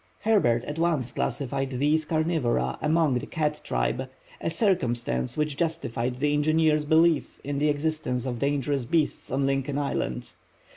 Herbert 0.21 0.63
at 0.65 0.79
once 0.79 1.11
classified 1.11 1.69
these 1.69 2.05
carnivora 2.05 2.75
among 2.81 3.19
the 3.19 3.27
cat 3.27 3.61
tribe, 3.63 4.09
a 4.41 4.49
circumstance 4.49 5.37
which 5.37 5.55
justified 5.57 6.15
the 6.15 6.33
engineer's 6.33 6.85
belief 6.85 7.39
in 7.43 7.59
the 7.59 7.69
existence 7.69 8.25
of 8.25 8.39
dangerous 8.39 8.85
beasts 8.85 9.29
on 9.29 9.45
Lincoln 9.45 9.77
Island. 9.77 10.33